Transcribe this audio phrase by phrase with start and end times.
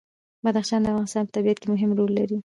[0.43, 2.37] بدخشان د افغانستان په طبیعت کې مهم رول لري.